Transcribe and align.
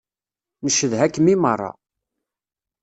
Ncedha-kem 0.65 1.27
i 1.33 1.35
meṛṛa. 1.41 1.71